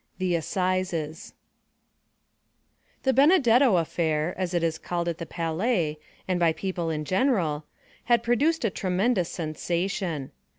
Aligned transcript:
The 0.17 0.33
Assizes 0.33 1.35
The 3.03 3.13
Benedetto 3.13 3.75
affair, 3.77 4.33
as 4.35 4.55
it 4.55 4.63
was 4.63 4.79
called 4.79 5.07
at 5.07 5.19
the 5.19 5.27
Palais, 5.27 5.99
and 6.27 6.39
by 6.39 6.53
people 6.53 6.89
in 6.89 7.05
general, 7.05 7.65
had 8.05 8.23
produced 8.23 8.65
a 8.65 8.71
tremendous 8.71 9.29
sensation. 9.29 10.31